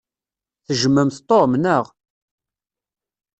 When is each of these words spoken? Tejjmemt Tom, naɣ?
Tejjmemt 0.65 1.17
Tom, 1.29 1.51
naɣ? 1.63 1.85